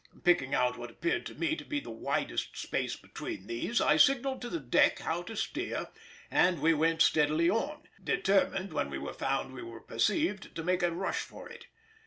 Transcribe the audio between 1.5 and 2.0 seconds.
to be the